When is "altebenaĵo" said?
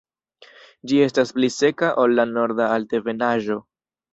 2.79-3.63